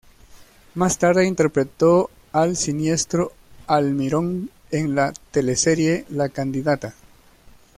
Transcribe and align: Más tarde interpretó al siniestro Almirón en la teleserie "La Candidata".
Más 0.73 0.97
tarde 0.97 1.27
interpretó 1.27 2.09
al 2.31 2.57
siniestro 2.57 3.33
Almirón 3.67 4.49
en 4.71 4.95
la 4.95 5.13
teleserie 5.29 6.05
"La 6.09 6.29
Candidata". 6.29 6.95